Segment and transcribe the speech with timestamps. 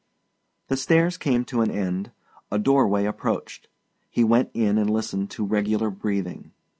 [0.69, 2.09] The stairs came to an end,
[2.51, 3.67] a doorway approached;
[4.09, 6.53] he went in and listened to regular breathing.